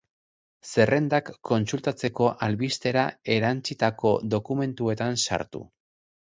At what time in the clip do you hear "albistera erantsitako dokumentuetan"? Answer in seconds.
2.47-5.21